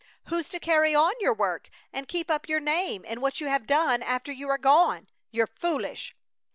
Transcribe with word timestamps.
Who's 0.29 0.49
to 0.49 0.59
carry 0.59 0.95
on 0.95 1.13
your 1.19 1.35
work 1.35 1.69
and 1.93 2.07
keep 2.07 2.31
up 2.31 2.49
your 2.49 2.59
name 2.59 3.05
and 3.07 3.21
what 3.21 3.39
you 3.39 3.45
have 3.49 3.67
done, 3.67 4.01
after 4.01 4.31
you 4.31 4.49
are 4.49 4.57
gone? 4.57 5.05
You're 5.29 5.45
foolish!" 5.45 6.15